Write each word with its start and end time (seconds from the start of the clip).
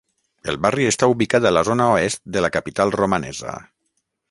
El 0.53 0.55
barri 0.65 0.87
està 0.91 1.09
ubicat 1.11 1.45
a 1.49 1.51
la 1.53 1.63
zona 1.69 1.87
oest 1.97 2.23
de 2.37 2.45
la 2.47 2.51
capital 2.57 2.97
romanesa. 2.99 3.57